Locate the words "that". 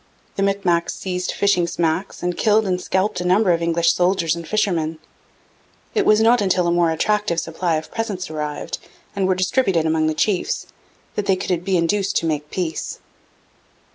11.13-11.27